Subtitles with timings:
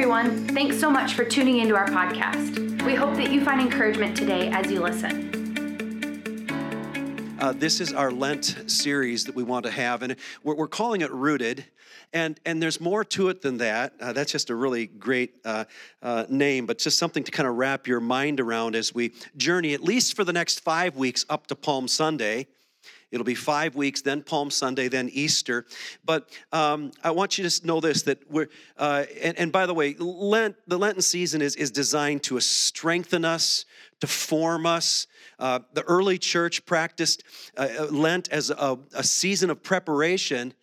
[0.00, 0.48] everyone.
[0.48, 2.82] Thanks so much for tuning into our podcast.
[2.86, 5.28] We hope that you find encouragement today as you listen.
[7.38, 11.02] Uh, this is our Lent series that we want to have, and we're, we're calling
[11.02, 11.66] it Rooted.
[12.14, 13.92] And, and there's more to it than that.
[14.00, 15.66] Uh, that's just a really great uh,
[16.02, 19.74] uh, name, but just something to kind of wrap your mind around as we journey,
[19.74, 22.46] at least for the next five weeks up to Palm Sunday.
[23.10, 25.66] It'll be five weeks, then Palm Sunday, then Easter.
[26.04, 29.74] But um, I want you to know this that we're, uh, and, and, by the
[29.74, 33.64] way, Lent, the Lenten season is, is designed to strengthen us,
[34.00, 35.08] to form us.
[35.38, 37.24] Uh, the early church practiced
[37.56, 40.54] uh, uh Lent as a, a season of preparation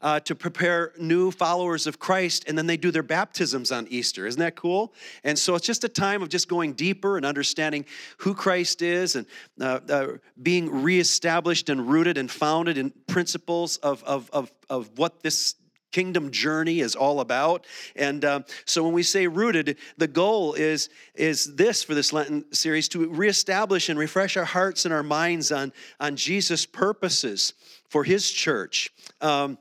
[0.00, 4.26] uh, to prepare new followers of Christ, and then they do their baptisms on Easter.
[4.26, 4.94] Isn't that cool?
[5.24, 7.84] And so it's just a time of just going deeper and understanding
[8.18, 9.26] who Christ is and
[9.60, 10.06] uh, uh,
[10.42, 15.54] being reestablished and rooted and founded in principles of, of, of, of what this
[15.90, 20.90] kingdom journey is all about and um, so when we say rooted the goal is
[21.14, 25.50] is this for this lenten series to reestablish and refresh our hearts and our minds
[25.50, 27.54] on on jesus purposes
[27.88, 28.90] for his church
[29.22, 29.56] um,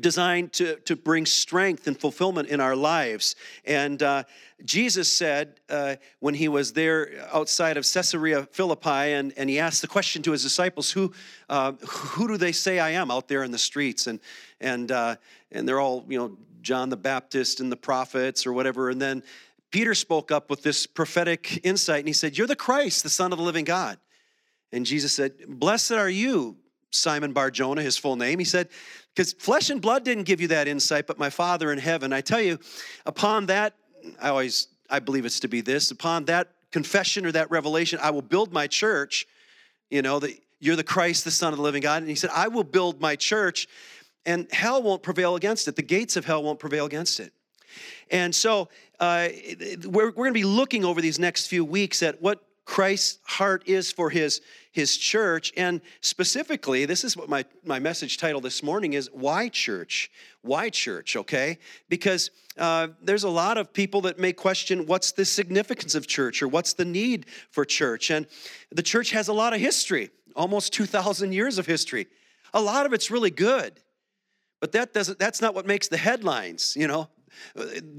[0.00, 3.36] designed to, to bring strength and fulfillment in our lives.
[3.64, 4.24] And uh,
[4.64, 9.82] Jesus said uh, when he was there outside of Caesarea Philippi and, and he asked
[9.82, 11.12] the question to his disciples, who,
[11.48, 14.06] uh, who do they say I am out there in the streets?
[14.06, 14.20] And,
[14.60, 15.16] and, uh,
[15.52, 18.90] and they're all, you know, John the Baptist and the prophets or whatever.
[18.90, 19.22] And then
[19.70, 23.32] Peter spoke up with this prophetic insight and he said, You're the Christ, the Son
[23.32, 23.98] of the living God.
[24.72, 26.56] And Jesus said, Blessed are you,
[26.90, 28.38] Simon Bar Jonah, his full name.
[28.38, 28.68] He said,
[29.14, 32.12] because flesh and blood didn't give you that insight, but my Father in heaven.
[32.12, 32.58] I tell you,
[33.04, 33.74] upon that,
[34.20, 38.10] I always, I believe it's to be this, upon that confession or that revelation, I
[38.10, 39.26] will build my church.
[39.90, 42.02] You know, that you're the Christ, the Son of the living God.
[42.02, 43.68] And he said, I will build my church,
[44.26, 45.76] and hell won't prevail against it.
[45.76, 47.32] The gates of hell won't prevail against it.
[48.10, 48.68] And so
[49.00, 49.28] uh,
[49.84, 53.62] we're, we're going to be looking over these next few weeks at what Christ's heart
[53.64, 55.54] is for his, his church.
[55.56, 60.10] And specifically, this is what my, my message title this morning is Why Church?
[60.42, 61.60] Why Church, okay?
[61.88, 66.42] Because uh, there's a lot of people that may question what's the significance of church
[66.42, 68.10] or what's the need for church.
[68.10, 68.26] And
[68.70, 72.06] the church has a lot of history, almost 2,000 years of history.
[72.52, 73.80] A lot of it's really good.
[74.60, 77.08] But that doesn't, that's not what makes the headlines, you know.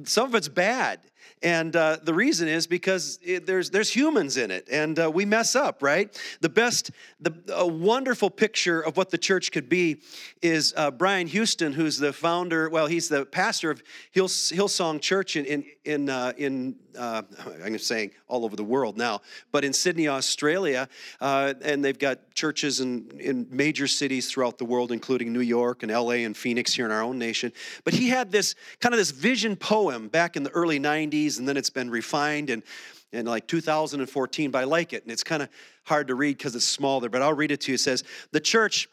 [0.03, 0.99] Some of it's bad.
[1.41, 5.25] And uh, the reason is because it, there's, there's humans in it and uh, we
[5.25, 6.19] mess up, right?
[6.41, 10.01] The best, the, a wonderful picture of what the church could be
[10.41, 13.81] is uh, Brian Houston, who's the founder, well, he's the pastor of
[14.11, 17.21] Hill, Hillsong Church in, in, in, uh, in uh,
[17.63, 20.89] I'm saying all over the world now, but in Sydney, Australia.
[21.21, 25.83] Uh, and they've got churches in, in major cities throughout the world, including New York
[25.83, 27.53] and LA and Phoenix here in our own nation.
[27.83, 31.47] But he had this kind of this vision poem back in the early 90s and
[31.47, 32.63] then it's been refined and
[33.11, 35.03] in like 2014, but I like it.
[35.03, 35.49] And it's kind of
[35.85, 37.75] hard to read because it's small there, but I'll read it to you.
[37.75, 38.87] It says, The church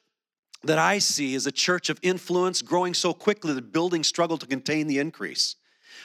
[0.64, 4.46] that I see is a church of influence growing so quickly that buildings struggle to
[4.46, 5.56] contain the increase.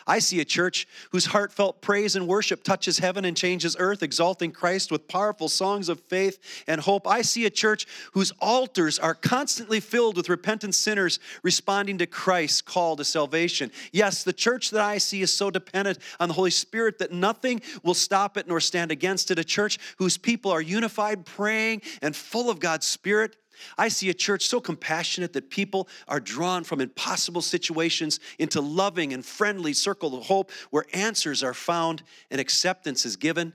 [0.08, 4.52] I see a church whose heartfelt praise and worship touches heaven and changes earth, exalting
[4.52, 7.08] Christ with powerful songs of faith and hope.
[7.08, 12.62] I see a church whose altars are constantly filled with repentant sinners responding to Christ's
[12.62, 13.72] call to salvation.
[13.92, 17.62] Yes, the church that I see is so dependent on the Holy Spirit that nothing
[17.84, 19.40] will stop it nor stand against it.
[19.40, 23.36] A church whose people are unified, praying, and full of God's Spirit.
[23.78, 29.14] I see a church so compassionate that people are drawn from impossible situations into loving
[29.14, 33.54] and friendly circle of hope where answers are found and acceptance is given.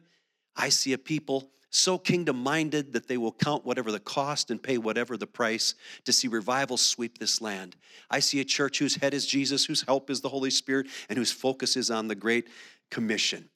[0.56, 4.62] I see a people so kingdom minded that they will count whatever the cost and
[4.62, 5.74] pay whatever the price
[6.04, 7.76] to see revival sweep this land.
[8.10, 11.18] I see a church whose head is Jesus, whose help is the Holy Spirit, and
[11.18, 12.48] whose focus is on the Great
[12.90, 13.50] Commission.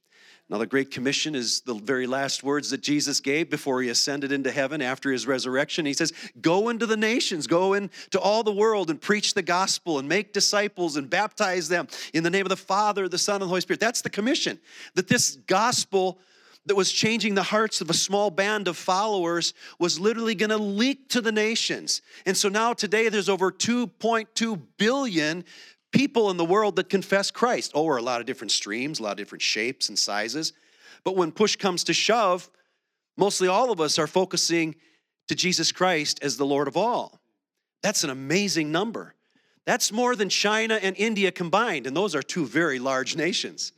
[0.50, 4.32] Now, the Great Commission is the very last words that Jesus gave before he ascended
[4.32, 5.86] into heaven after his resurrection.
[5.86, 10.00] He says, Go into the nations, go into all the world and preach the gospel
[10.00, 13.42] and make disciples and baptize them in the name of the Father, the Son, and
[13.42, 13.78] the Holy Spirit.
[13.78, 14.58] That's the commission.
[14.96, 16.18] That this gospel
[16.66, 20.58] that was changing the hearts of a small band of followers was literally going to
[20.58, 22.02] leak to the nations.
[22.26, 25.44] And so now today there's over 2.2 billion
[25.92, 27.72] people in the world that confess Christ.
[27.74, 30.52] Oh, we're a lot of different streams, a lot of different shapes and sizes.
[31.04, 32.50] But when push comes to shove,
[33.16, 34.74] mostly all of us are focusing
[35.28, 37.20] to Jesus Christ as the Lord of all.
[37.82, 39.14] That's an amazing number.
[39.66, 43.72] That's more than China and India combined, and those are two very large nations.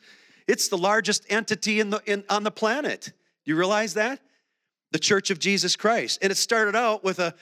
[0.49, 3.13] It's the largest entity in the, in, on the planet.
[3.45, 4.21] You realize that?
[4.91, 6.19] The Church of Jesus Christ.
[6.23, 7.35] And it started out with a,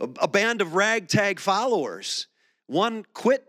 [0.00, 2.26] a, a band of ragtag followers.
[2.66, 3.47] One quit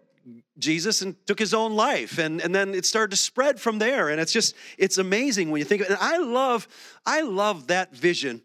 [0.57, 2.17] Jesus and took his own life.
[2.17, 4.09] And, and then it started to spread from there.
[4.09, 5.91] And it's just, it's amazing when you think of it.
[5.91, 6.67] And I love,
[7.05, 8.41] I love that vision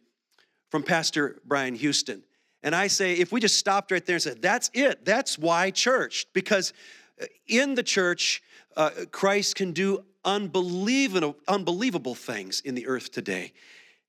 [0.71, 2.23] from Pastor Brian Houston.
[2.63, 5.71] And I say, if we just stopped right there and said, that's it, that's why
[5.71, 6.27] church.
[6.33, 6.73] Because
[7.21, 8.43] uh, in the church,
[8.77, 13.53] uh, Christ can do unbelievable, unbelievable things in the earth today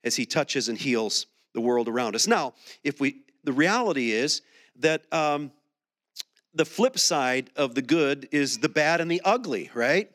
[0.02, 2.26] as he touches and heals the world around us.
[2.26, 4.42] Now, if we, the reality is
[4.78, 5.52] that um,
[6.56, 10.10] the flip side of the good is the bad and the ugly, right?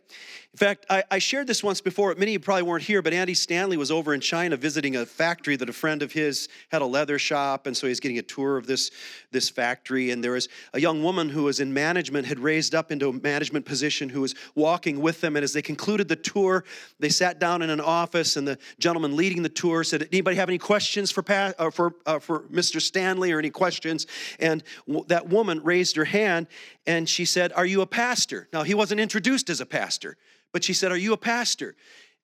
[0.54, 2.14] In fact, I, I, shared this once before.
[2.16, 5.06] Many of you probably weren't here, but Andy Stanley was over in China visiting a
[5.06, 8.22] factory that a friend of his had a leather shop, and so he's getting a
[8.22, 8.92] tour of this,
[9.32, 10.12] this factory.
[10.12, 13.14] And there was a young woman who was in management, had raised up into a
[13.14, 15.38] management position, who was walking with them.
[15.38, 16.66] And as they concluded the tour,
[17.00, 20.50] they sat down in an office, and the gentleman leading the tour said, "Anybody have
[20.50, 22.82] any questions for uh, for uh, for Mr.
[22.82, 24.06] Stanley or any questions?"
[24.38, 26.48] And w- that woman raised her hand,
[26.86, 30.18] and she said, "Are you a pastor?" Now he wasn't introduced as a pastor.
[30.54, 31.76] But she said, Are you a pastor?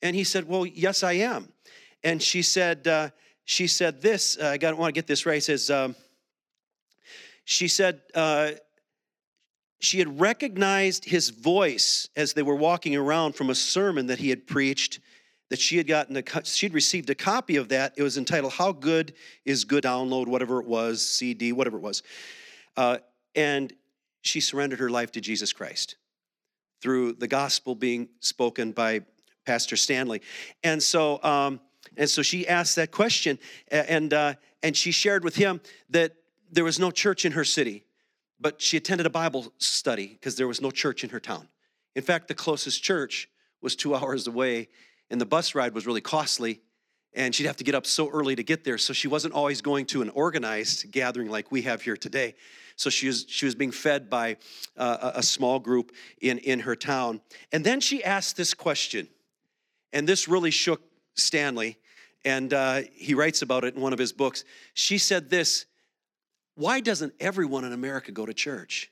[0.02, 1.52] And he said, Well, yes, I am.
[2.04, 3.10] And she said, uh,
[3.46, 5.36] she said this, uh, I got, want to get this right.
[5.36, 5.96] He says, um,
[7.46, 8.52] she said, uh,
[9.80, 14.30] she had recognized his voice as they were walking around from a sermon that he
[14.30, 15.00] had preached
[15.50, 18.72] that she had gotten a she'd received a copy of that it was entitled how
[18.72, 19.14] good
[19.46, 22.04] is good download whatever it was cd whatever it was
[22.76, 22.98] uh,
[23.36, 23.74] and
[24.22, 25.96] she surrendered her life to jesus christ
[26.82, 29.02] through the gospel being spoken by
[29.46, 30.22] Pastor Stanley.
[30.64, 31.60] And so, um,
[31.96, 33.40] and so she asked that question,
[33.72, 36.14] and uh, and she shared with him that
[36.52, 37.86] there was no church in her city,
[38.40, 41.48] but she attended a Bible study because there was no church in her town.
[41.96, 43.30] In fact, the closest church
[43.62, 44.70] was two hours away,
[45.10, 46.62] and the bus ride was really costly,
[47.14, 48.78] and she'd have to get up so early to get there.
[48.78, 52.36] So she wasn't always going to an organized gathering like we have here today.
[52.76, 54.38] So she was, she was being fed by
[54.78, 57.22] uh, a small group in, in her town.
[57.52, 59.08] And then she asked this question,
[59.92, 60.82] and this really shook
[61.16, 61.78] Stanley,
[62.24, 64.44] and uh, he writes about it in one of his books.
[64.76, 65.66] She said this
[66.56, 68.92] Why doesn't everyone in America go to church?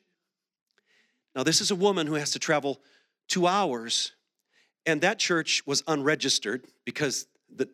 [1.35, 2.81] Now, this is a woman who has to travel
[3.27, 4.13] two hours,
[4.85, 7.69] and that church was unregistered because the,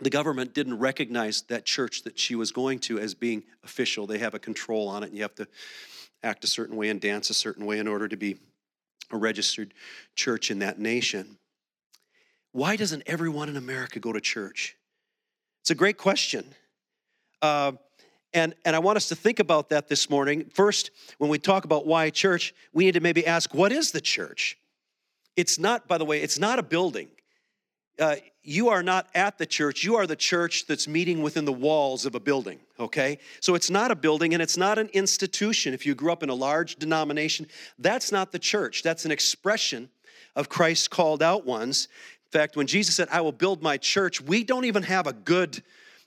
[0.00, 4.06] the government didn't recognize that church that she was going to as being official.
[4.06, 5.48] They have a control on it, and you have to
[6.22, 8.36] act a certain way and dance a certain way in order to be
[9.10, 9.72] a registered
[10.14, 11.38] church in that nation.
[12.52, 14.76] Why doesn't everyone in America go to church?
[15.62, 16.44] It's a great question.
[17.40, 17.72] Uh,
[18.32, 20.50] and, and I want us to think about that this morning.
[20.52, 24.00] First, when we talk about why church, we need to maybe ask what is the
[24.00, 24.58] church?
[25.36, 27.08] It's not, by the way, it's not a building
[27.98, 31.52] uh, you are not at the church, you are the church that's meeting within the
[31.52, 33.18] walls of a building, okay?
[33.40, 35.74] So it's not a building and it's not an institution.
[35.74, 37.48] If you grew up in a large denomination,
[37.78, 38.82] that's not the church.
[38.82, 39.88] That's an expression
[40.36, 41.88] of Christ's called out ones.
[42.26, 45.12] In fact, when Jesus said, I will build my church, we don't even have a
[45.12, 45.62] good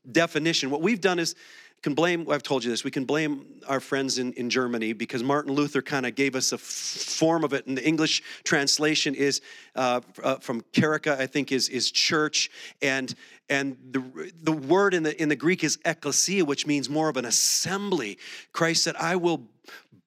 [0.09, 0.69] definition.
[0.69, 1.35] What we've done is
[1.81, 5.23] can blame, I've told you this, we can blame our friends in, in Germany because
[5.23, 7.67] Martin Luther kind of gave us a f- form of it.
[7.67, 9.41] And the English translation is
[9.75, 12.49] uh, uh, from Kerika, I think, is, is church.
[12.81, 13.13] And,
[13.49, 17.17] and the, the word in the, in the Greek is ecclesia, which means more of
[17.17, 18.17] an assembly.
[18.51, 19.47] Christ said, I will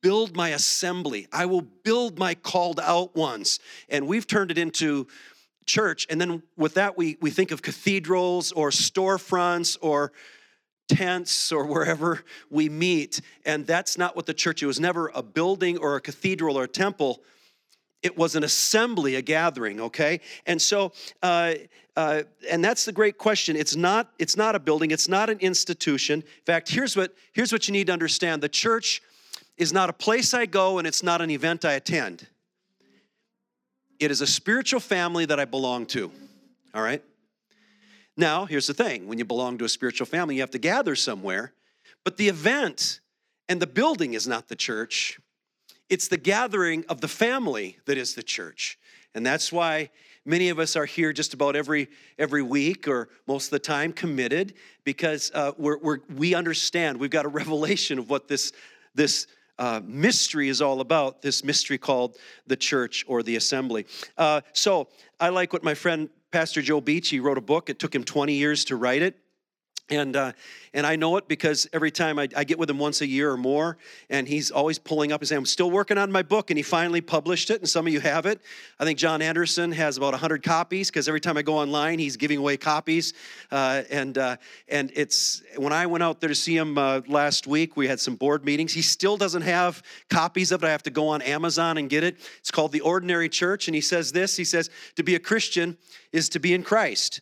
[0.02, 3.60] build my assembly, I will build my called out ones.
[3.88, 5.06] And we've turned it into
[5.64, 6.06] church.
[6.10, 10.12] And then with that, we, we think of cathedrals or storefronts or
[10.88, 13.20] tents or wherever we meet.
[13.44, 16.64] And that's not what the church, it was never a building or a cathedral or
[16.64, 17.22] a temple.
[18.02, 20.20] It was an assembly, a gathering, okay?
[20.44, 21.54] And so, uh,
[21.96, 23.54] uh, and that's the great question.
[23.54, 26.20] It's not, it's not a building, it's not an institution.
[26.20, 29.02] In fact, here's what, here's what you need to understand the church
[29.56, 32.26] is not a place I go and it's not an event I attend.
[34.00, 36.10] It is a spiritual family that I belong to,
[36.74, 37.02] all right?
[38.16, 40.94] Now, here's the thing when you belong to a spiritual family, you have to gather
[40.94, 41.52] somewhere,
[42.04, 43.00] but the event
[43.48, 45.18] and the building is not the church.
[45.88, 48.78] It's the gathering of the family that is the church.
[49.14, 49.90] And that's why
[50.24, 51.88] many of us are here just about every
[52.18, 54.54] every week or most of the time committed
[54.84, 58.52] because uh, we're, we're, we understand we've got a revelation of what this
[58.94, 59.26] this
[59.58, 62.16] uh, mystery is all about this mystery called
[62.46, 63.84] the church or the assembly
[64.16, 64.88] uh, so
[65.20, 67.68] i like what my friend Pastor Joe Beach, he wrote a book.
[67.68, 69.21] It took him 20 years to write it.
[69.90, 70.32] And uh,
[70.74, 73.30] and I know it because every time I, I, get with him once a year
[73.30, 73.76] or more,
[74.08, 76.62] and he's always pulling up and saying, "I'm still working on my book," and he
[76.62, 78.40] finally published it, and some of you have it.
[78.78, 82.16] I think John Anderson has about 100 copies because every time I go online, he's
[82.16, 83.12] giving away copies,
[83.50, 84.36] uh, and uh,
[84.68, 88.00] and it's when I went out there to see him uh, last week, we had
[88.00, 88.72] some board meetings.
[88.72, 90.66] He still doesn't have copies of it.
[90.66, 92.18] I have to go on Amazon and get it.
[92.38, 94.36] It's called The Ordinary Church, and he says this.
[94.36, 95.76] He says, "To be a Christian
[96.12, 97.20] is to be in Christ.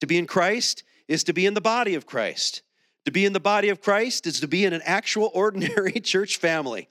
[0.00, 2.62] To be in Christ." Is to be in the body of Christ.
[3.04, 6.38] To be in the body of Christ is to be in an actual ordinary church
[6.38, 6.88] family.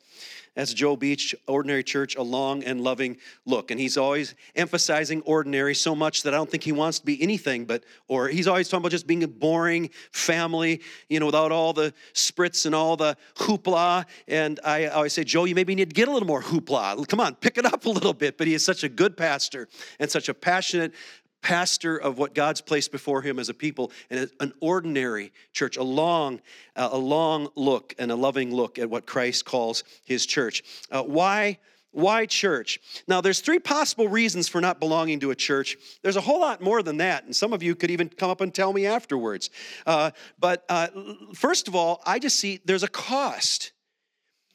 [0.56, 3.72] That's Joe Beach, Ordinary Church, a long and loving look.
[3.72, 7.22] And he's always emphasizing ordinary so much that I don't think he wants to be
[7.22, 11.54] anything but, or he's always talking about just being a boring family, you know, without
[11.54, 14.06] all the spritz and all the hoopla.
[14.28, 17.08] And I always say, Joe, you maybe need to get a little more hoopla.
[17.08, 18.38] Come on, pick it up a little bit.
[18.38, 20.94] But he is such a good pastor and such a passionate
[21.42, 25.84] pastor of what God's placed before him as a people, and an ordinary church, a
[25.84, 26.42] long,
[26.76, 30.64] uh, a long look and a loving look at what Christ calls his church.
[30.92, 31.60] Uh, why?
[31.92, 32.80] Why church?
[33.08, 35.76] Now, there's three possible reasons for not belonging to a church.
[36.04, 38.42] There's a whole lot more than that, and some of you could even come up
[38.42, 39.50] and tell me afterwards.
[39.88, 40.88] Uh, but uh,
[41.34, 43.72] first of all, I just see there's a cost.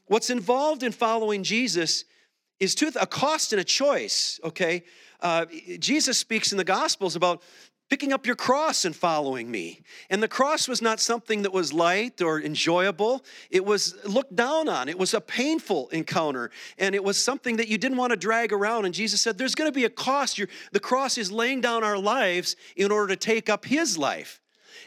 [0.07, 2.05] What's involved in following Jesus
[2.61, 4.85] is two, a cost and a choice, okay?
[5.21, 5.47] Uh,
[5.79, 7.43] Jesus speaks in the Gospels about
[7.91, 9.81] picking up your cross and following me.
[10.09, 13.25] And the cross was not something that was light or enjoyable.
[13.51, 14.89] It was looked down on.
[14.89, 16.51] It was a painful encounter.
[16.79, 18.87] And it was something that you didn't want to drag around.
[18.87, 20.39] And Jesus said, There's going to be a cost.
[20.39, 24.41] You're, the cross is laying down our lives in order to take up his life.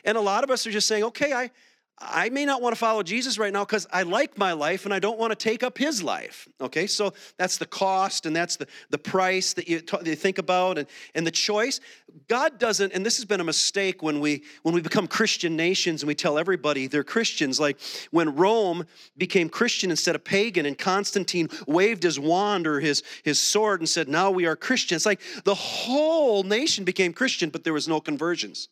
[0.04, 1.52] And a lot of us are just saying, Okay, I,
[2.00, 4.94] I may not want to follow Jesus right now because I like my life and
[4.94, 6.48] I don't want to take up his life.
[6.62, 10.38] Okay, so that's the cost and that's the, the price that you, t- you think
[10.38, 11.80] about and, and the choice.
[12.28, 16.04] God doesn't, and this has been a mistake when we when we become Christian nations
[16.04, 17.60] and we tell everybody they're Christians.
[17.60, 17.80] Like
[18.12, 18.86] when Rome
[19.18, 23.90] became Christian instead of pagan, and Constantine waved his wand or his, his sword and
[23.90, 25.06] said, Now we are Christians.
[25.06, 28.70] Like the whole nation became Christian, but there was no conversions.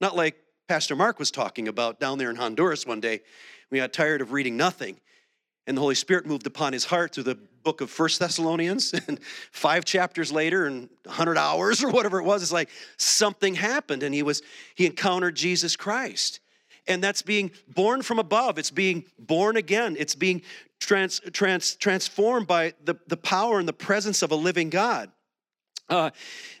[0.00, 0.36] Not like
[0.70, 3.22] Pastor Mark was talking about down there in Honduras one day.
[3.72, 5.00] We got tired of reading nothing.
[5.66, 8.94] And the Holy Spirit moved upon his heart through the book of First Thessalonians.
[9.08, 14.04] And five chapters later, and 100 hours or whatever it was, it's like something happened.
[14.04, 14.42] And he was,
[14.76, 16.38] he encountered Jesus Christ.
[16.86, 18.56] And that's being born from above.
[18.56, 19.96] It's being born again.
[19.98, 20.40] It's being
[20.78, 25.10] trans, trans, transformed by the, the power and the presence of a living God.
[25.88, 26.10] Uh,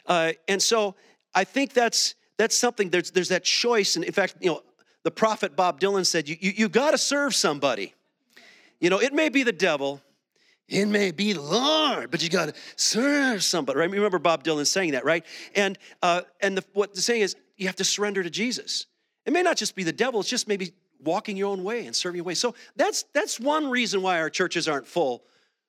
[0.04, 0.96] uh, and so
[1.32, 3.96] I think that's that's something, there's, there's that choice.
[3.96, 4.62] And in fact, you know,
[5.02, 7.94] the prophet Bob Dylan said, you, you, you got to serve somebody.
[8.80, 10.00] You know, it may be the devil,
[10.66, 13.90] it may be the Lord, but you got to serve somebody, right?
[13.90, 15.24] Remember Bob Dylan saying that, right?
[15.54, 18.86] And uh, and the, what the saying is, you have to surrender to Jesus.
[19.26, 21.94] It may not just be the devil; it's just maybe walking your own way and
[21.94, 22.34] serving your way.
[22.34, 25.24] So that's that's one reason why our churches aren't full.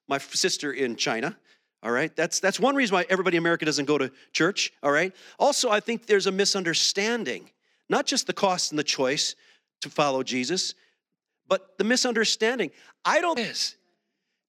[0.08, 1.36] My sister in China,
[1.83, 2.15] all right?
[2.15, 5.13] That's, that's one reason why everybody in America doesn't go to church, all right?
[5.39, 7.50] Also, I think there's a misunderstanding,
[7.89, 9.35] not just the cost and the choice
[9.81, 10.75] to follow Jesus,
[11.47, 12.71] but the misunderstanding.
[13.03, 13.75] I don't is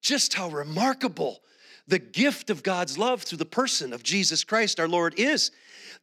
[0.02, 1.40] just how remarkable
[1.88, 5.50] the gift of God's love through the person of Jesus Christ our Lord is.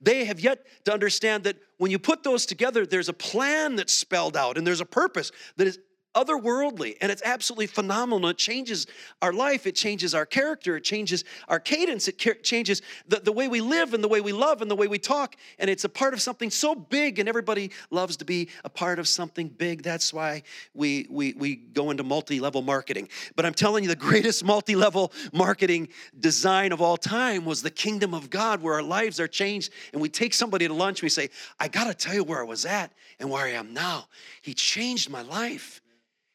[0.02, 3.94] They have yet to understand that when you put those together, there's a plan that's
[3.94, 5.80] spelled out and there's a purpose that is
[6.16, 8.30] otherworldly and it's absolutely phenomenal.
[8.30, 8.88] It changes
[9.22, 13.48] our life it changes our character it changes our cadence it changes the, the way
[13.48, 15.90] we live and the way we love and the way we talk and it's a
[15.90, 19.84] part of something so big and everybody loves to be a part of something big.
[19.84, 23.08] That's why we we, we go into multi-level marketing.
[23.36, 25.90] But i'm telling you the greatest multi-level marketing
[26.20, 30.02] design of all time was the kingdom of god where our lives are changed and
[30.02, 32.66] we take somebody to lunch and we say i gotta tell you where i was
[32.66, 34.08] at and where i am now.
[34.42, 35.82] He changed my life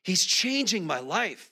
[0.04, 1.50] He's changing my life.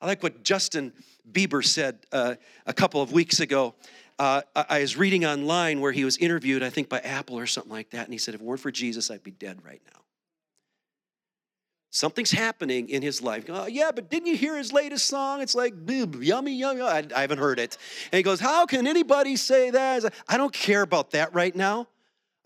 [0.00, 0.92] I like what Justin
[1.30, 3.74] Bieber said uh, a couple of weeks ago.
[4.18, 7.72] Uh, I was reading online where he was interviewed, I think by Apple or something
[7.72, 10.00] like that, and he said, If it weren't for Jesus, I'd be dead right now.
[11.90, 13.44] Something's happening in his life.
[13.48, 15.40] Oh, yeah, but didn't you hear his latest song?
[15.40, 16.80] It's like, yummy, yummy.
[16.80, 17.76] I, I haven't heard it.
[18.12, 20.12] And he goes, How can anybody say that?
[20.28, 21.88] I don't care about that right now.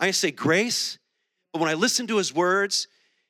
[0.00, 0.98] I say grace,
[1.52, 2.88] but when I listen to his words,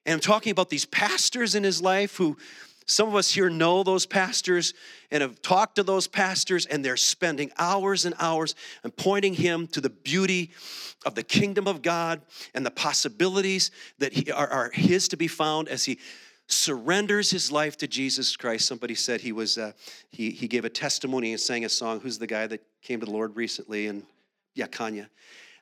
[0.09, 2.39] and I'm talking about these pastors in his life who
[2.87, 4.73] some of us here know those pastors
[5.11, 9.67] and have talked to those pastors, and they're spending hours and hours and pointing him
[9.67, 10.51] to the beauty
[11.05, 12.23] of the kingdom of God
[12.55, 15.99] and the possibilities that are, are his to be found as he
[16.47, 18.67] surrenders his life to Jesus Christ.
[18.67, 19.73] Somebody said he was uh,
[20.11, 22.01] he he gave a testimony and sang a song.
[22.01, 23.89] Who's the guy that came to the Lord recently?
[23.89, 24.05] And
[24.55, 25.07] yeah, Kanye.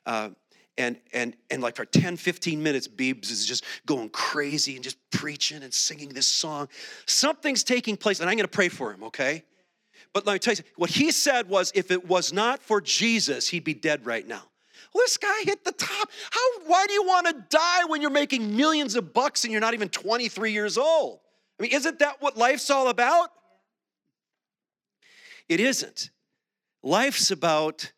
[0.05, 0.29] Uh,
[0.77, 4.97] and and and like for 10 15 minutes beebs is just going crazy and just
[5.11, 6.67] preaching and singing this song.
[7.05, 9.43] Something's taking place and i'm going to pray for him okay?
[10.13, 13.47] But let me tell you what he said was if it was not for jesus
[13.47, 14.43] he'd be dead right now.
[14.93, 16.09] Well, this guy hit the top.
[16.31, 19.61] How why do you want to die when you're making millions of bucks and you're
[19.61, 21.19] not even 23 years old?
[21.59, 23.29] I mean isn't that what life's all about?
[25.49, 26.09] It isn't.
[26.83, 27.91] Life's about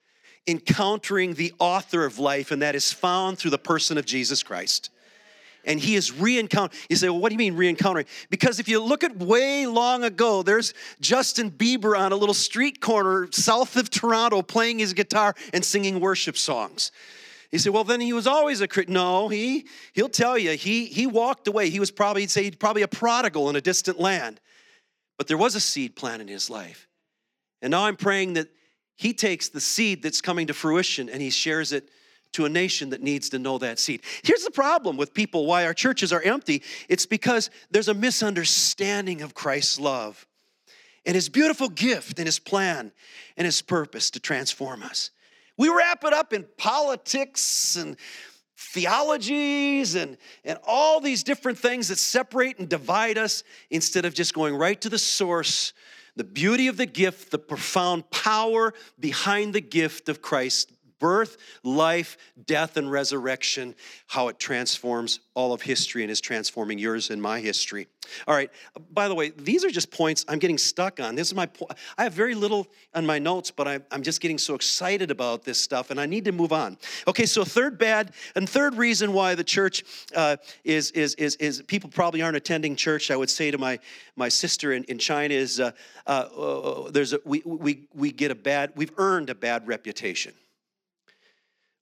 [0.49, 4.89] encountering the author of life, and that is found through the person of Jesus Christ.
[5.65, 6.77] And he is re-encountered.
[6.89, 8.05] You say, well, what do you mean re-encountering?
[8.29, 12.79] Because if you look at way long ago, there's Justin Bieber on a little street
[12.79, 16.91] corner south of Toronto playing his guitar and singing worship songs.
[17.51, 18.93] You say, well, then he was always a Christian.
[18.93, 21.69] No, he he'll tell you he he walked away.
[21.69, 24.39] He was probably he'd say he'd probably a prodigal in a distant land,
[25.17, 26.87] but there was a seed planted in his life.
[27.61, 28.49] And now I'm praying that
[28.99, 31.87] he takes the seed that's coming to fruition and he shares it
[32.33, 34.01] to a nation that needs to know that seed.
[34.23, 39.21] Here's the problem with people why our churches are empty it's because there's a misunderstanding
[39.21, 40.27] of Christ's love
[41.05, 42.91] and his beautiful gift and his plan
[43.37, 45.11] and his purpose to transform us.
[45.57, 47.95] We wrap it up in politics and
[48.57, 54.33] theologies and, and all these different things that separate and divide us instead of just
[54.33, 55.71] going right to the source
[56.15, 62.17] the beauty of the gift, the profound power behind the gift of Christ birth, life,
[62.45, 63.75] death, and resurrection,
[64.07, 67.87] how it transforms all of history and is transforming yours and my history.
[68.27, 68.49] All right,
[68.91, 71.15] by the way, these are just points I'm getting stuck on.
[71.15, 71.71] This is my point.
[71.97, 75.59] I have very little on my notes, but I'm just getting so excited about this
[75.59, 76.77] stuff and I need to move on.
[77.07, 79.83] Okay, so third bad and third reason why the church
[80.15, 83.79] uh, is, is, is, is people probably aren't attending church, I would say to my,
[84.15, 85.71] my sister in, in China, is uh,
[86.07, 90.33] uh, uh there's a, we, we, we get a bad, we've earned a bad reputation.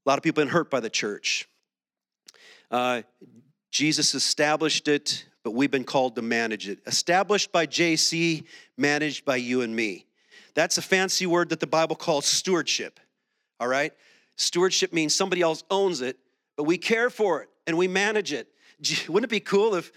[0.07, 1.49] A lot of people been hurt by the church.
[2.71, 3.01] Uh,
[3.71, 6.79] Jesus established it, but we've been called to manage it.
[6.85, 8.45] Established by JC,
[8.77, 10.05] managed by you and me.
[10.53, 13.01] That's a fancy word that the Bible calls stewardship.
[13.59, 13.91] All right?
[14.37, 16.17] Stewardship means somebody else owns it,
[16.55, 18.47] but we care for it and we manage it.
[19.09, 19.91] Wouldn't it be cool if,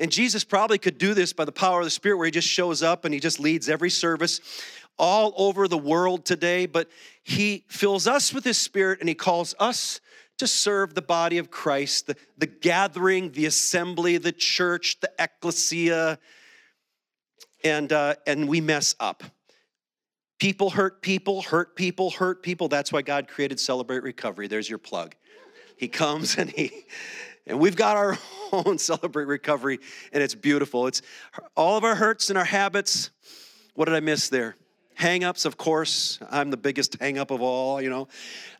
[0.00, 2.48] and Jesus probably could do this by the power of the Spirit where he just
[2.48, 4.40] shows up and he just leads every service
[4.98, 6.88] all over the world today, but
[7.22, 10.00] he fills us with his spirit and he calls us
[10.38, 16.18] to serve the body of Christ, the, the gathering, the assembly, the church, the ecclesia,
[17.62, 19.22] and, uh, and we mess up.
[20.38, 22.68] People hurt people, hurt people, hurt people.
[22.68, 24.48] That's why God created Celebrate Recovery.
[24.48, 25.14] There's your plug.
[25.76, 26.84] He comes and he,
[27.46, 28.18] and we've got our
[28.52, 29.78] own Celebrate Recovery,
[30.12, 30.86] and it's beautiful.
[30.86, 31.02] It's
[31.56, 33.10] all of our hurts and our habits.
[33.74, 34.56] What did I miss there?
[34.98, 36.18] Hangups, of course.
[36.30, 38.08] I'm the biggest hangup of all, you know.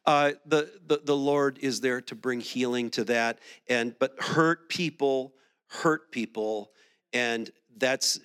[0.04, 3.38] Uh, the, the, the Lord is there to bring healing to that.
[3.68, 5.32] And but hurt people,
[5.68, 6.70] hurt people,
[7.12, 8.20] and that's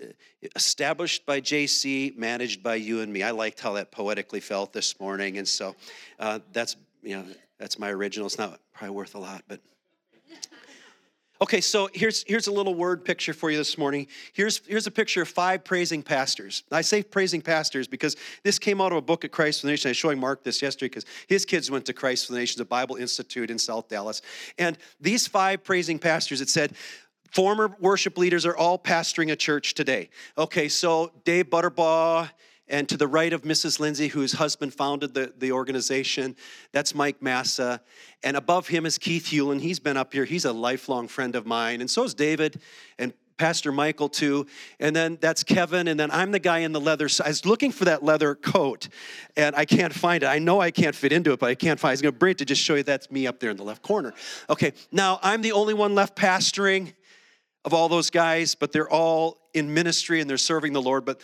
[0.56, 3.24] established by JC, managed by you and me.
[3.24, 5.76] I liked how that poetically felt this morning, and so
[6.20, 7.26] uh, that's you know
[7.58, 8.28] that's my original.
[8.28, 9.60] It's not probably worth a lot, but
[11.42, 14.08] Okay, so here's, here's a little word picture for you this morning.
[14.34, 16.64] Here's, here's a picture of five praising pastors.
[16.70, 19.72] I say praising pastors because this came out of a book at Christ for the
[19.72, 19.88] Nation.
[19.88, 22.60] I was showing Mark this yesterday because his kids went to Christ for the Nations,
[22.60, 24.22] a Bible Institute in South Dallas.
[24.58, 26.74] And these five praising pastors, it said,
[27.32, 30.10] former worship leaders are all pastoring a church today.
[30.38, 32.30] Okay, so Dave Butterbaugh,
[32.70, 33.80] and to the right of Mrs.
[33.80, 36.36] Lindsay, whose husband founded the, the organization,
[36.72, 37.82] that's Mike Massa.
[38.24, 39.62] And above him is Keith Hewlin.
[39.62, 40.26] He's been up here.
[40.26, 41.82] He's a lifelong friend of mine.
[41.82, 42.60] And so is David
[42.98, 44.46] and Pastor Michael, too.
[44.82, 45.88] And then that's Kevin.
[45.88, 47.08] And then I'm the guy in the leather.
[47.08, 48.90] So I was looking for that leather coat,
[49.38, 50.28] and I can't find it.
[50.28, 51.92] I know I can't fit into it, but I can't find it.
[51.92, 53.56] I was going to bring it to just show you that's me up there in
[53.56, 54.14] the left corner.
[54.50, 56.94] Okay, now I'm the only one left pastoring
[57.64, 61.06] of all those guys, but they're all in ministry and they're serving the Lord.
[61.06, 61.22] But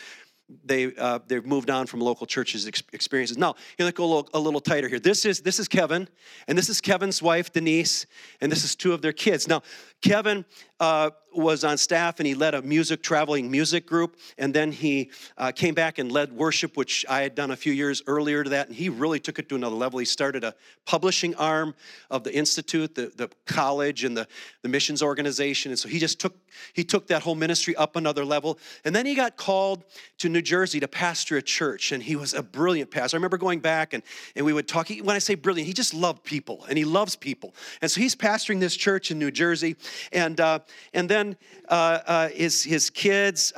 [0.63, 3.37] they uh, they've moved on from local churches experiences.
[3.37, 4.99] Now, here, let's go a little, a little tighter here.
[4.99, 6.07] This is this is Kevin,
[6.47, 8.05] and this is Kevin's wife Denise,
[8.41, 9.47] and this is two of their kids.
[9.47, 9.63] Now,
[10.05, 10.45] Kevin
[10.79, 14.17] uh, was on staff and he led a music traveling music group.
[14.37, 17.73] And then he uh, came back and led worship which i had done a few
[17.73, 18.67] years earlier to that.
[18.67, 19.99] And he really took it to another level.
[19.99, 21.75] He started a publishing arm
[22.09, 24.27] of the institute the, the college and the,
[24.61, 25.71] the missions organization.
[25.71, 26.35] And so he just took
[26.73, 28.57] he took that whole ministry up another level.
[28.85, 29.83] And then he got called
[30.19, 31.91] to new jersey to pastor a church.
[31.91, 33.15] And he was a brilliant pastor.
[33.15, 34.03] I remember going back and,
[34.37, 34.87] and we would talk.
[34.87, 37.53] He, when i say brilliant he just loved people and he loves people.
[37.81, 39.75] And so he's pastoring this church in new jersey
[40.11, 40.59] and, uh,
[40.93, 41.37] and then
[41.69, 43.53] uh, uh, his, his kids,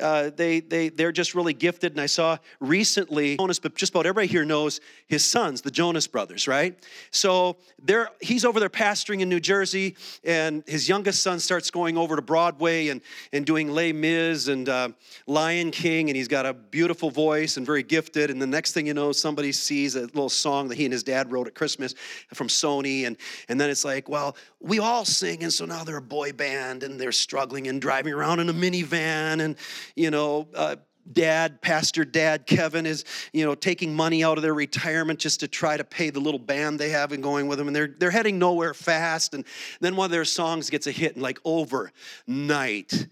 [0.00, 1.92] uh, they, they, they're just really gifted.
[1.92, 6.06] And I saw recently, Jonas, but just about everybody here knows his sons, the Jonas
[6.06, 6.78] brothers, right?
[7.10, 11.98] So they're, he's over there pastoring in New Jersey, and his youngest son starts going
[11.98, 13.00] over to Broadway and,
[13.32, 14.88] and doing Les Mis and uh,
[15.26, 18.30] Lion King, and he's got a beautiful voice and very gifted.
[18.30, 21.02] And the next thing you know, somebody sees a little song that he and his
[21.02, 21.94] dad wrote at Christmas
[22.32, 23.16] from Sony, and,
[23.48, 26.82] and then it's like, well, we all sing, and so now they're a boy band,
[26.82, 29.56] and they're struggling and driving around in a minivan, and
[29.96, 30.76] you know, uh,
[31.10, 35.48] dad, pastor dad Kevin is, you know, taking money out of their retirement just to
[35.48, 37.66] try to pay the little band they have and going with them.
[37.66, 39.34] And they're, they're heading nowhere fast.
[39.34, 39.44] And
[39.80, 43.06] then one of their songs gets a hit and like overnight,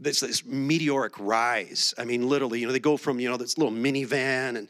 [0.00, 1.92] this, this meteoric rise.
[1.98, 4.68] I mean, literally, you know, they go from, you know, this little minivan and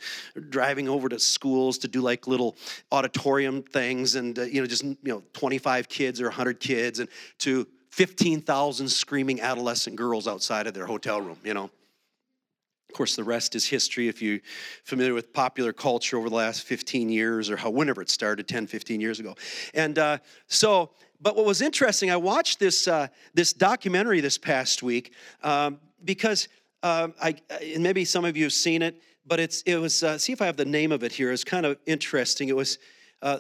[0.51, 2.57] driving over to schools to do like little
[2.91, 7.11] auditorium things and, uh, you know, just, you know, 25 kids or 100 kids and
[7.39, 7.67] to
[7.99, 11.65] 15,000 screaming adolescent girls outside of their hotel room, you know.
[11.65, 14.39] Of course, the rest is history if you're
[14.85, 18.69] familiar with popular culture over the last 15 years or how, whenever it started, 10,
[18.69, 19.35] 15 years ago.
[19.75, 24.81] And uh, so, but what was interesting, I watched this, uh, this documentary this past
[24.81, 26.47] week um, because
[26.85, 30.19] um, I, and maybe some of you have seen it, but it's, it was, uh,
[30.19, 31.33] see if I have the name of it here.
[31.33, 32.49] It's kind of interesting.
[32.49, 32.79] It was,
[33.23, 33.39] uh,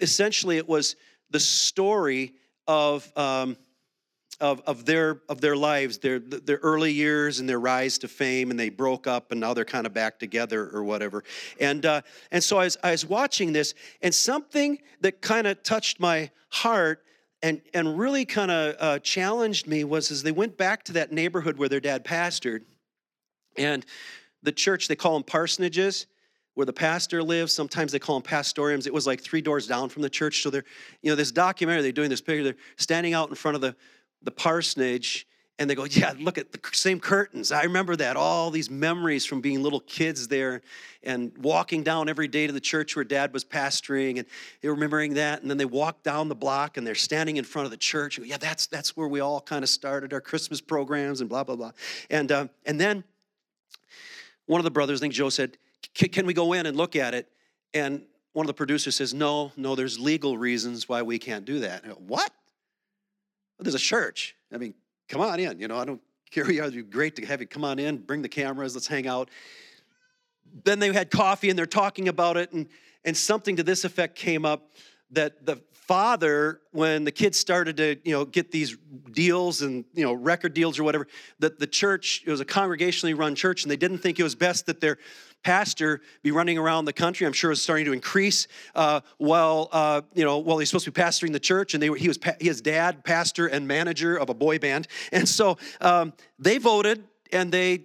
[0.00, 0.96] essentially, it was
[1.30, 2.32] the story
[2.66, 3.56] of, um,
[4.42, 8.50] of, of, their, of their lives, their, their early years and their rise to fame,
[8.50, 11.22] and they broke up and now they're kind of back together or whatever.
[11.60, 12.02] And, uh,
[12.32, 16.28] and so I was, I was watching this, and something that kind of touched my
[16.48, 17.04] heart
[17.40, 21.12] and, and really kind of uh, challenged me was as they went back to that
[21.12, 22.62] neighborhood where their dad pastored,
[23.56, 23.86] and
[24.42, 26.06] the church, they call them parsonages
[26.54, 27.52] where the pastor lives.
[27.52, 28.86] Sometimes they call them pastoriums.
[28.86, 30.42] It was like three doors down from the church.
[30.42, 30.64] So they're,
[31.00, 33.74] you know, this documentary, they're doing this picture, they're standing out in front of the,
[34.24, 35.26] the parsonage
[35.58, 37.52] and they go, Yeah, look at the same curtains.
[37.52, 38.16] I remember that.
[38.16, 40.62] All these memories from being little kids there
[41.02, 44.26] and walking down every day to the church where dad was pastoring and
[44.60, 45.42] they're remembering that.
[45.42, 48.18] And then they walk down the block and they're standing in front of the church.
[48.18, 51.56] Yeah, that's, that's where we all kind of started our Christmas programs and blah, blah,
[51.56, 51.72] blah.
[52.10, 53.04] And, uh, and then
[54.46, 55.56] one of the brothers, I think Joe said,
[55.94, 57.28] Can we go in and look at it?
[57.74, 61.60] And one of the producers says, No, no, there's legal reasons why we can't do
[61.60, 61.84] that.
[61.84, 62.32] Go, what?
[63.62, 64.36] There's a church.
[64.52, 64.74] I mean,
[65.08, 65.58] come on in.
[65.58, 66.64] You know, I don't care who you are.
[66.64, 69.30] It'd be great to have you come on in, bring the cameras, let's hang out.
[70.64, 72.68] Then they had coffee and they're talking about it, and,
[73.04, 74.70] and something to this effect came up
[75.10, 78.76] that the father, when the kids started to, you know, get these
[79.10, 81.06] deals and, you know, record deals or whatever,
[81.38, 84.34] that the church, it was a congregationally run church, and they didn't think it was
[84.34, 84.98] best that their
[85.42, 87.26] pastor be running around the country.
[87.26, 90.92] I'm sure it's starting to increase uh, while uh, you know while he's supposed to
[90.92, 94.30] be pastoring the church, and they were, he was his dad, pastor and manager of
[94.30, 97.84] a boy band, and so um, they voted and they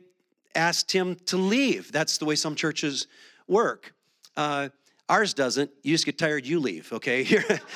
[0.55, 1.91] asked him to leave.
[1.91, 3.07] That's the way some churches
[3.47, 3.93] work.
[4.35, 4.69] Uh,
[5.09, 5.71] Ours doesn't.
[5.83, 7.25] You just get tired, you leave, okay?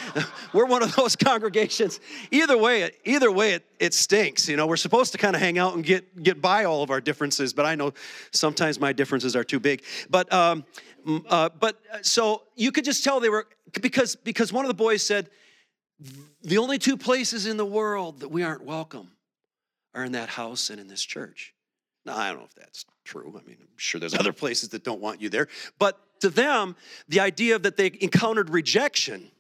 [0.53, 2.01] we're one of those congregations.
[2.29, 4.49] Either way, either way it, it stinks.
[4.49, 6.89] You know, we're supposed to kind of hang out and get, get by all of
[6.89, 7.93] our differences, but I know
[8.31, 9.83] sometimes my differences are too big.
[10.09, 10.65] But, um,
[11.29, 13.47] uh, but uh, so you could just tell they were,
[13.79, 15.29] because, because one of the boys said,
[16.41, 19.11] the only two places in the world that we aren't welcome
[19.93, 21.53] are in that house and in this church.
[22.05, 23.39] Now, I don't know if that's true.
[23.39, 25.47] I mean, I'm sure there's other places that don't want you there.
[25.79, 26.75] But to them,
[27.07, 29.31] the idea that they encountered rejection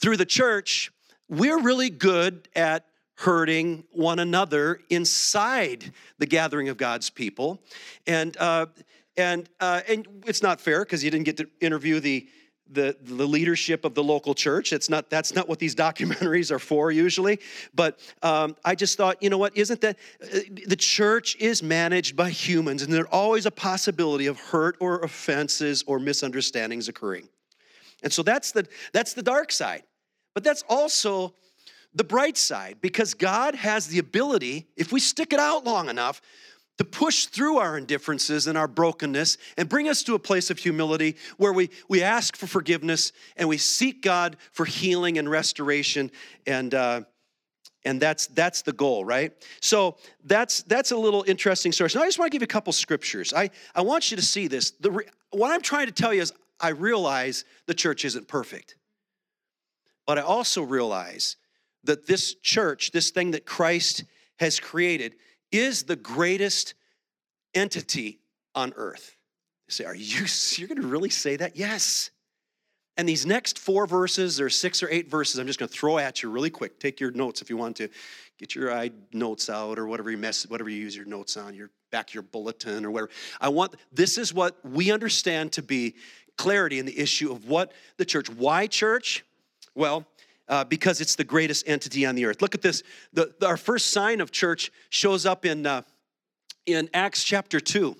[0.00, 0.92] through the church,
[1.28, 7.60] we're really good at hurting one another inside the gathering of God's people.
[8.06, 8.66] And, uh,
[9.16, 12.28] and, uh, and it's not fair because you didn't get to interview the
[12.70, 14.72] the, the leadership of the local church.
[14.72, 17.40] It's not, that's not what these documentaries are for usually.
[17.74, 22.16] But um, I just thought, you know what, isn't that uh, the church is managed
[22.16, 27.28] by humans and there's always a possibility of hurt or offenses or misunderstandings occurring.
[28.02, 29.82] And so that's the, that's the dark side.
[30.34, 31.34] But that's also
[31.94, 36.20] the bright side because God has the ability, if we stick it out long enough,
[36.78, 40.58] to push through our indifferences and our brokenness and bring us to a place of
[40.58, 46.10] humility where we, we ask for forgiveness and we seek God for healing and restoration.
[46.46, 47.02] And, uh,
[47.84, 49.32] and that's, that's the goal, right?
[49.60, 51.90] So that's, that's a little interesting story.
[51.90, 53.32] So I just want to give you a couple scriptures.
[53.32, 54.72] I, I want you to see this.
[54.72, 58.76] The, what I'm trying to tell you is I realize the church isn't perfect.
[60.06, 61.36] But I also realize
[61.84, 64.04] that this church, this thing that Christ
[64.38, 65.14] has created,
[65.58, 66.74] is the greatest
[67.54, 68.18] entity
[68.54, 69.16] on earth.
[69.68, 71.56] You say, Are you, you're going to really say that?
[71.56, 72.10] Yes.
[72.96, 75.98] And these next four verses, there's six or eight verses, I'm just going to throw
[75.98, 76.78] at you really quick.
[76.78, 77.88] Take your notes if you want to.
[78.38, 81.54] Get your eye notes out or whatever you mess, whatever you use your notes on,
[81.54, 83.10] your back your bulletin or whatever.
[83.40, 85.94] I want this is what we understand to be
[86.36, 88.28] clarity in the issue of what the church.
[88.28, 89.24] Why church?
[89.76, 90.06] Well,
[90.48, 92.42] uh, because it's the greatest entity on the earth.
[92.42, 92.82] Look at this.
[93.12, 95.82] The, the, our first sign of church shows up in, uh,
[96.66, 97.96] in Acts chapter 2.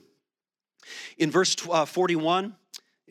[1.18, 2.54] In verse uh, 41,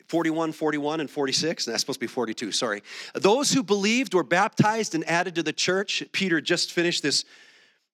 [0.07, 1.65] 41, 41, and 46.
[1.65, 2.83] That's supposed to be 42, sorry.
[3.15, 6.03] Those who believed were baptized and added to the church.
[6.11, 7.25] Peter just finished this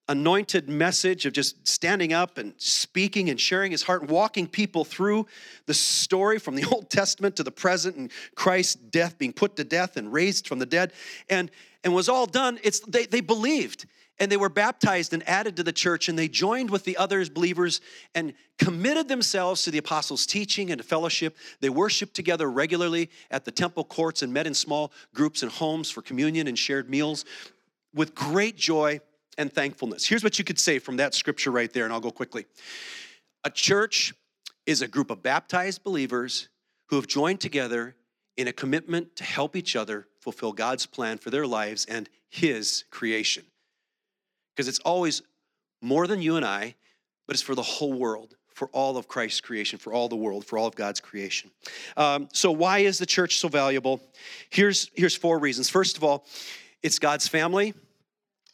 [0.10, 4.84] anointed message of just standing up and speaking and sharing his heart and walking people
[4.84, 5.26] through
[5.68, 9.64] the story from the Old Testament to the present and Christ's death, being put to
[9.64, 10.92] death and raised from the dead.
[11.30, 11.52] And,
[11.84, 13.86] and was all done, it's, they, they believed
[14.20, 17.30] and they were baptized and added to the church and they joined with the others
[17.30, 17.80] believers
[18.16, 23.52] and committed themselves to the apostles teaching and fellowship they worshiped together regularly at the
[23.52, 27.24] temple courts and met in small groups and homes for communion and shared meals
[27.94, 29.00] with great joy
[29.40, 32.12] and thankfulness here's what you could say from that scripture right there and i'll go
[32.12, 32.46] quickly
[33.44, 34.14] a church
[34.68, 36.50] is a group of baptized believers
[36.90, 37.96] who have joined together
[38.38, 42.84] in a commitment to help each other fulfill god's plan for their lives and his
[42.92, 43.44] creation
[44.60, 45.22] because it's always
[45.82, 46.76] more than you and I,
[47.26, 50.46] but it's for the whole world, for all of Christ's creation, for all the world,
[50.46, 51.52] for all of God's creation.
[51.96, 54.02] Um, so, why is the church so valuable?
[54.50, 55.70] Here's, here's four reasons.
[55.70, 56.26] First of all,
[56.84, 57.74] it's God's family.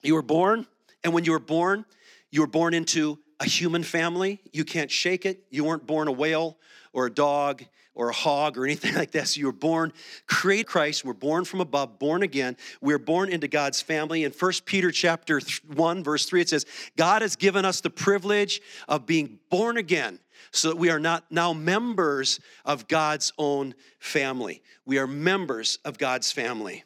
[0.03, 0.67] You were born,
[1.05, 1.85] and when you were born,
[2.31, 4.41] you were born into a human family.
[4.51, 5.45] You can't shake it.
[5.51, 6.57] You weren't born a whale
[6.93, 7.63] or a dog
[7.93, 9.27] or a hog or anything like that.
[9.27, 9.93] So you were born,
[10.25, 11.05] create Christ.
[11.05, 12.57] We're born from above, born again.
[12.81, 14.23] We're born into God's family.
[14.23, 15.39] In 1 Peter chapter
[15.75, 16.65] 1, verse 3, it says,
[16.97, 20.19] God has given us the privilege of being born again
[20.51, 24.63] so that we are not now members of God's own family.
[24.87, 26.83] We are members of God's family.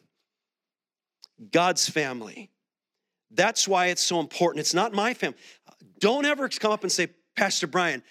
[1.50, 2.50] God's family.
[3.30, 4.60] That's why it's so important.
[4.60, 5.38] It's not my family.
[5.98, 8.02] Don't ever come up and say, Pastor Brian,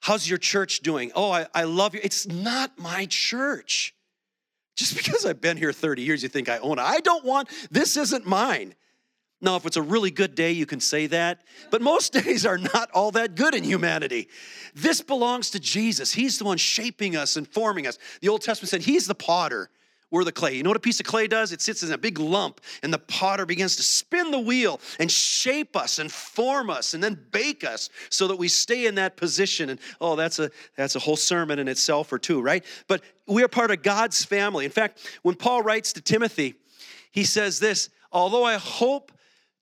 [0.00, 1.12] How's your church doing?
[1.14, 2.00] Oh, I, I love you.
[2.02, 3.94] It's not my church.
[4.76, 6.82] Just because I've been here 30 years, you think I own it.
[6.82, 8.74] I don't want, this isn't mine.
[9.42, 12.58] Now, if it's a really good day, you can say that, but most days are
[12.58, 14.28] not all that good in humanity.
[14.74, 16.12] This belongs to Jesus.
[16.12, 17.98] He's the one shaping us and forming us.
[18.20, 19.70] The Old Testament said He's the potter
[20.10, 20.54] we're the clay.
[20.56, 21.52] You know what a piece of clay does?
[21.52, 25.10] It sits in a big lump, and the potter begins to spin the wheel and
[25.10, 29.16] shape us and form us and then bake us so that we stay in that
[29.16, 29.70] position.
[29.70, 32.64] And oh, that's a that's a whole sermon in itself or two, right?
[32.88, 34.64] But we are part of God's family.
[34.64, 36.54] In fact, when Paul writes to Timothy,
[37.12, 39.12] he says this: although I hope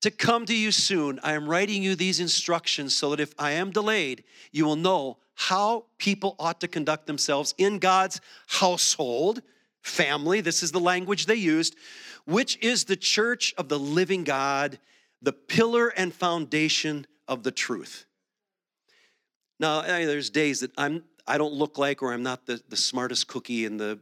[0.01, 3.53] to come to you soon, I am writing you these instructions so that if I
[3.53, 9.43] am delayed, you will know how people ought to conduct themselves in God's household
[9.89, 11.77] family, this is the language they used,
[12.25, 14.79] which is the church of the living God,
[15.23, 18.05] the pillar and foundation of the truth.
[19.61, 23.29] Now, there's days that I'm I don't look like or I'm not the, the smartest
[23.29, 23.99] cookie in the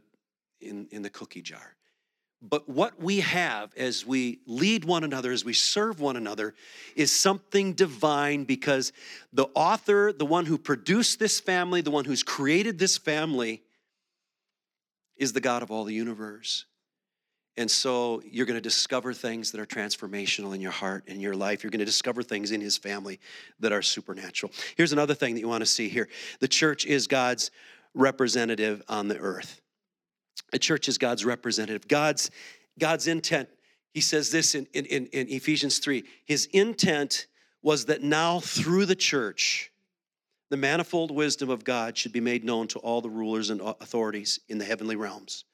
[0.61, 1.75] in, in the cookie jar.
[2.41, 6.53] But what we have as we lead one another, as we serve one another,
[6.95, 8.93] is something divine because
[9.33, 13.63] the author, the one who produced this family, the one who's created this family,
[15.17, 16.65] is the God of all the universe.
[17.57, 21.35] And so you're going to discover things that are transformational in your heart and your
[21.35, 21.63] life.
[21.63, 23.19] You're going to discover things in his family
[23.59, 24.51] that are supernatural.
[24.75, 26.07] Here's another thing that you want to see here
[26.39, 27.49] the church is God's
[27.95, 29.59] representative on the earth.
[30.51, 31.87] The church is God's representative.
[31.87, 32.29] God's,
[32.79, 33.49] God's intent,
[33.93, 37.25] he says this in, in, in Ephesians 3 his intent
[37.63, 39.71] was that now through the church,
[40.49, 44.39] the manifold wisdom of God should be made known to all the rulers and authorities
[44.47, 45.45] in the heavenly realms.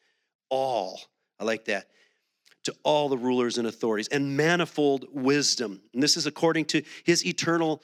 [0.50, 1.02] All,
[1.40, 1.88] I like that,
[2.64, 5.82] to all the rulers and authorities, and manifold wisdom.
[5.94, 7.82] And this is according to his eternal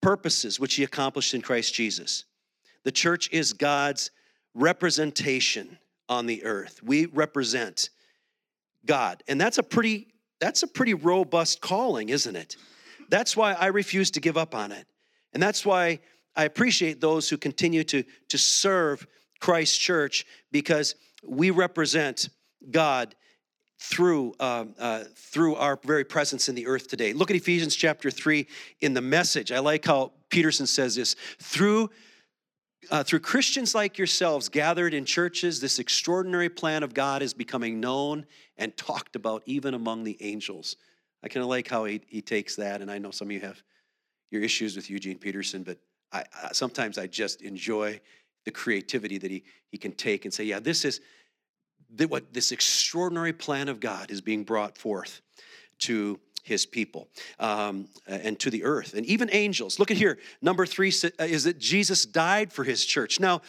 [0.00, 2.24] purposes, which he accomplished in Christ Jesus.
[2.84, 4.10] The church is God's
[4.54, 6.82] representation on the earth.
[6.82, 7.90] We represent
[8.84, 9.22] God.
[9.28, 12.56] And that's a pretty that's a pretty robust calling, isn't it?
[13.08, 14.86] That's why I refuse to give up on it.
[15.32, 16.00] And that's why
[16.36, 19.06] I appreciate those who continue to, to serve
[19.40, 20.94] Christ Church because
[21.26, 22.28] we represent
[22.70, 23.14] God
[23.78, 27.12] through, uh, uh, through our very presence in the earth today.
[27.12, 28.46] Look at Ephesians chapter 3
[28.80, 29.52] in the message.
[29.52, 31.14] I like how Peterson says this.
[31.38, 31.90] Through
[32.90, 37.80] uh, through Christians like yourselves gathered in churches, this extraordinary plan of God is becoming
[37.80, 40.76] known and talked about even among the angels.
[41.22, 43.40] I kind of like how he, he takes that, and I know some of you
[43.40, 43.60] have
[44.30, 45.78] your issues with Eugene Peterson, but
[46.12, 48.00] I, I, sometimes I just enjoy
[48.44, 51.00] the creativity that he, he can take and say, yeah, this is,
[52.08, 55.20] what this extraordinary plan of God is being brought forth
[55.78, 59.78] to his people um, and to the earth and even angels.
[59.78, 60.18] Look at here.
[60.40, 63.18] Number three uh, is that Jesus died for his church.
[63.18, 63.42] Now,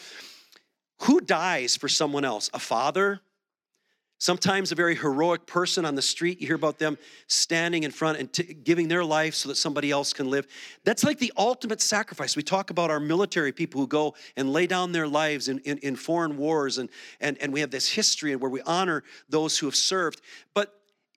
[1.02, 2.50] who dies for someone else?
[2.52, 3.20] A father?
[4.20, 8.18] Sometimes a very heroic person on the street, you hear about them standing in front
[8.18, 10.48] and t- giving their life so that somebody else can live.
[10.82, 12.34] That's like the ultimate sacrifice.
[12.34, 15.78] We talk about our military people who go and lay down their lives in, in,
[15.78, 16.88] in foreign wars, and,
[17.20, 20.20] and, and we have this history and where we honor those who have served.
[20.52, 20.74] But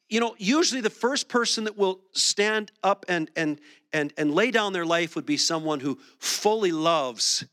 [0.08, 3.62] you know, usually the first person that will stand up and and
[3.94, 7.46] and and lay down their life would be someone who fully loves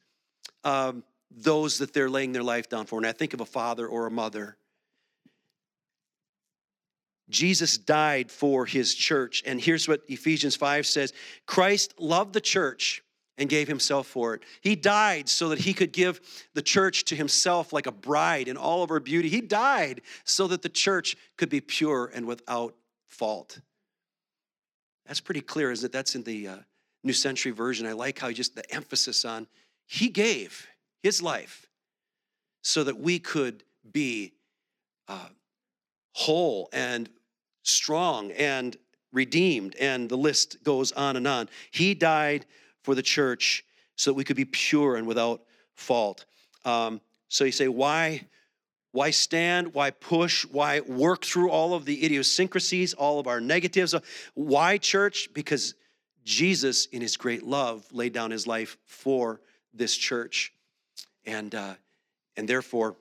[0.64, 2.98] um, those that they're laying their life down for.
[2.98, 4.56] And I think of a father or a mother.
[7.30, 9.42] Jesus died for his church.
[9.46, 11.12] And here's what Ephesians 5 says
[11.46, 13.02] Christ loved the church
[13.36, 14.42] and gave himself for it.
[14.60, 16.20] He died so that he could give
[16.54, 19.28] the church to himself like a bride in all of her beauty.
[19.28, 22.74] He died so that the church could be pure and without
[23.06, 23.60] fault.
[25.06, 25.92] That's pretty clear, isn't it?
[25.92, 26.56] That's in the uh,
[27.04, 27.86] New Century Version.
[27.86, 29.46] I like how just the emphasis on
[29.86, 30.66] he gave
[31.02, 31.66] his life
[32.62, 34.34] so that we could be
[35.06, 35.28] uh,
[36.12, 37.08] whole and
[37.68, 38.76] strong and
[39.12, 41.48] redeemed, and the list goes on and on.
[41.70, 42.46] He died
[42.82, 43.64] for the church
[43.96, 45.42] so that we could be pure and without
[45.74, 46.24] fault.
[46.64, 48.26] Um, so you say, why?
[48.92, 49.74] Why stand?
[49.74, 50.44] Why push?
[50.44, 53.94] Why work through all of the idiosyncrasies, all of our negatives?
[54.34, 55.28] Why church?
[55.34, 55.74] Because
[56.24, 59.40] Jesus, in his great love, laid down his life for
[59.74, 60.52] this church.
[61.26, 61.74] And, uh,
[62.36, 62.96] and therefore,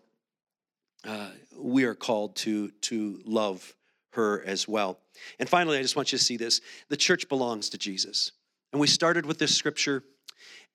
[1.05, 3.73] uh, we are called to, to love
[4.11, 4.99] her as well.
[5.39, 8.31] And finally, I just want you to see this the church belongs to Jesus.
[8.71, 10.03] And we started with this scripture,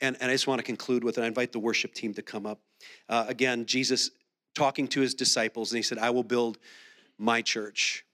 [0.00, 1.22] and, and I just want to conclude with it.
[1.22, 2.60] I invite the worship team to come up.
[3.08, 4.10] Uh, again, Jesus
[4.54, 6.58] talking to his disciples, and he said, I will build
[7.18, 8.04] my church.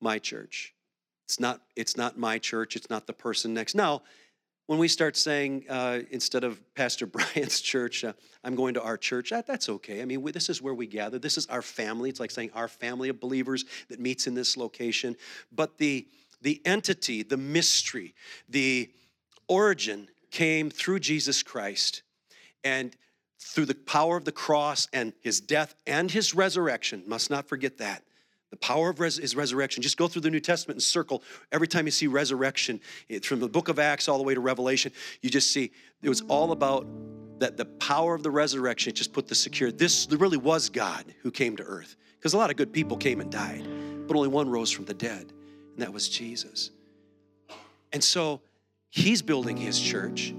[0.00, 0.74] My church.
[1.26, 3.74] It's not, it's not my church, it's not the person next.
[3.74, 4.02] Now,
[4.66, 8.12] when we start saying uh, instead of Pastor Brian's church, uh,
[8.44, 10.02] I'm going to our church, that, that's okay.
[10.02, 11.18] I mean, we, this is where we gather.
[11.18, 12.10] This is our family.
[12.10, 15.16] It's like saying our family of believers that meets in this location.
[15.50, 16.06] But the
[16.42, 18.14] the entity, the mystery,
[18.48, 18.90] the
[19.48, 22.02] origin came through Jesus Christ.
[22.64, 22.96] And
[23.38, 27.78] through the power of the cross and his death and his resurrection, must not forget
[27.78, 28.04] that.
[28.52, 29.82] The power of res- his resurrection.
[29.82, 33.40] Just go through the New Testament and circle every time you see resurrection, it, from
[33.40, 36.52] the book of Acts all the way to Revelation, you just see it was all
[36.52, 36.86] about
[37.40, 38.94] that the power of the resurrection.
[38.94, 39.72] Just put the secure.
[39.72, 41.96] This really was God who came to earth.
[42.18, 43.66] Because a lot of good people came and died,
[44.06, 45.32] but only one rose from the dead,
[45.72, 46.70] and that was Jesus.
[47.92, 48.40] And so
[48.92, 50.34] He's building his church.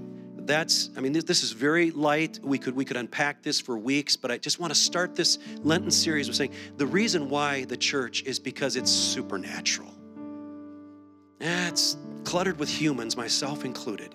[0.46, 2.38] That's, I mean, this is very light.
[2.42, 5.38] We could we could unpack this for weeks, but I just want to start this
[5.62, 9.94] Lenten series with saying the reason why the church is because it's supernatural.
[11.40, 14.14] It's cluttered with humans, myself included.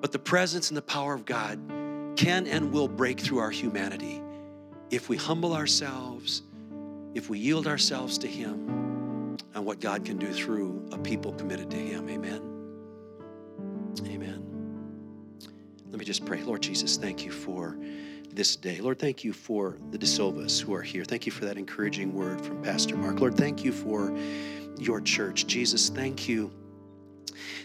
[0.00, 1.58] But the presence and the power of God
[2.16, 4.22] can and will break through our humanity
[4.90, 6.42] if we humble ourselves,
[7.14, 11.70] if we yield ourselves to Him and what God can do through a people committed
[11.70, 12.08] to Him.
[12.08, 12.55] Amen.
[14.04, 14.42] Amen.
[15.90, 16.42] Let me just pray.
[16.42, 17.76] Lord Jesus, thank you for
[18.32, 18.80] this day.
[18.80, 21.04] Lord, thank you for the DeSilvas who are here.
[21.04, 23.20] Thank you for that encouraging word from Pastor Mark.
[23.20, 24.14] Lord, thank you for
[24.78, 25.46] your church.
[25.46, 26.52] Jesus, thank you.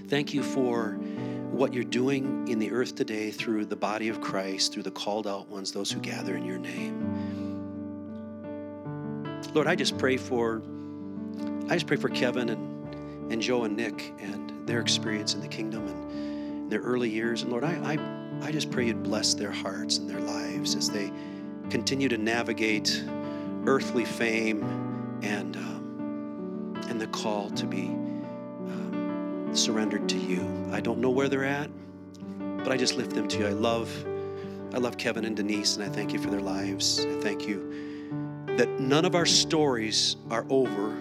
[0.08, 0.94] Thank you for
[1.52, 5.28] what you're doing in the earth today through the body of Christ, through the called
[5.28, 7.22] out ones, those who gather in your name.
[9.54, 10.62] Lord, I just pray for
[11.70, 15.48] I just pray for Kevin and, and Joe and Nick and their experience in the
[15.48, 16.01] kingdom and
[16.72, 17.44] their early years.
[17.44, 20.90] And Lord, I, I, I just pray you'd bless their hearts and their lives as
[20.90, 21.12] they
[21.70, 23.04] continue to navigate
[23.68, 24.64] earthly fame
[25.22, 30.42] and, um, and the call to be um, surrendered to you.
[30.72, 31.70] I don't know where they're at,
[32.58, 33.48] but I just lift them to you.
[33.48, 33.90] I love,
[34.74, 37.06] I love Kevin and Denise, and I thank you for their lives.
[37.06, 37.70] I thank you
[38.58, 40.96] that none of our stories are over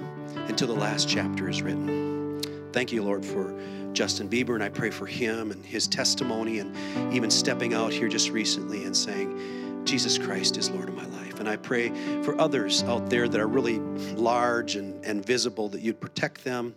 [0.49, 2.41] until the last chapter is written.
[2.73, 3.53] Thank you, Lord, for
[3.93, 6.75] Justin Bieber, and I pray for him and his testimony, and
[7.15, 11.41] even stepping out here just recently and saying, Jesus Christ is Lord of my life.
[11.41, 11.91] And I pray
[12.23, 13.79] for others out there that are really
[14.15, 16.75] large and, and visible that you'd protect them,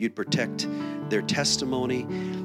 [0.00, 0.66] you'd protect
[1.10, 2.02] their testimony.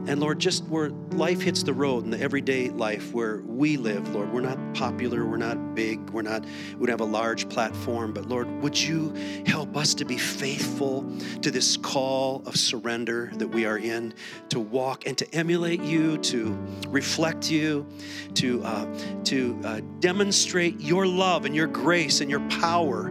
[0.08, 4.14] And Lord, just where life hits the road in the everyday life where we live,
[4.14, 6.46] Lord, we're not popular, we're not big, we're not,
[6.78, 9.14] we don't have a large platform, but Lord, would you
[9.46, 11.10] help us to be faithful
[11.42, 14.14] to this call of surrender that we are in,
[14.50, 17.88] to walk and to emulate you, to reflect you,
[18.36, 23.08] to, uh, to uh, demonstrate your love and your grace and your power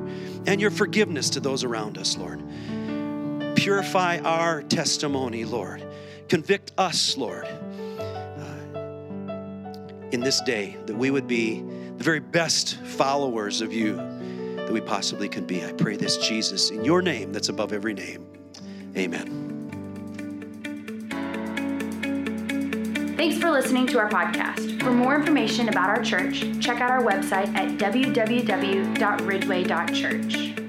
[0.46, 2.42] and your forgiveness to those around us, Lord.
[3.64, 5.82] Purify our testimony, Lord.
[6.28, 8.78] Convict us, Lord, uh,
[10.12, 11.62] in this day that we would be
[11.96, 13.96] the very best followers of you
[14.56, 15.64] that we possibly can be.
[15.64, 18.26] I pray this, Jesus, in your name that's above every name.
[18.98, 19.40] Amen.
[23.16, 24.82] Thanks for listening to our podcast.
[24.82, 30.63] For more information about our church, check out our website at www.ridgeway.church.